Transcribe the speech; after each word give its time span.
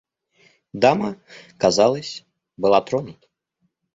Дама, 0.85 1.09
казалось, 1.61 2.11
была 2.61 2.79
тронута. 2.87 3.27